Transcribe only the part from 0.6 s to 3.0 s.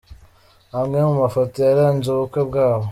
Amwe mu mafoto yaranze ubukwe bwabo.